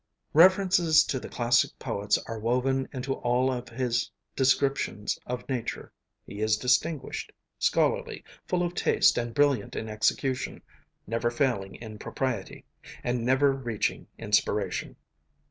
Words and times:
References 0.33 1.03
to 1.03 1.19
the 1.19 1.29
classic 1.29 1.77
poets 1.77 2.17
are 2.25 2.39
woven 2.39 2.89
into 2.91 3.13
all 3.13 3.51
of 3.53 3.69
his 3.69 4.09
descriptions 4.35 5.19
of 5.27 5.47
nature. 5.47 5.93
He 6.25 6.41
is 6.41 6.57
distinguished, 6.57 7.31
scholarly, 7.59 8.23
full 8.47 8.63
of 8.63 8.73
taste, 8.73 9.15
and 9.19 9.31
brilliant 9.31 9.75
in 9.75 9.87
execution; 9.87 10.63
never 11.05 11.29
failing 11.29 11.75
in 11.75 11.99
propriety, 11.99 12.65
and 13.03 13.23
never 13.23 13.51
reaching 13.51 14.07
inspiration. 14.17 14.95